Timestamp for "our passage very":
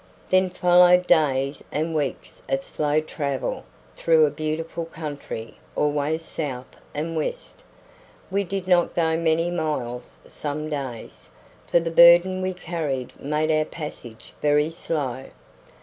13.55-14.71